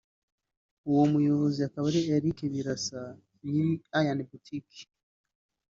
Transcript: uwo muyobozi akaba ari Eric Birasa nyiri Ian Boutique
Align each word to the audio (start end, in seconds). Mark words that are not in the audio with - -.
uwo 0.89 1.03
muyobozi 1.11 1.59
akaba 1.67 1.85
ari 1.91 2.01
Eric 2.15 2.37
Birasa 2.53 3.01
nyiri 3.49 3.71
Ian 3.99 4.19
Boutique 4.29 4.81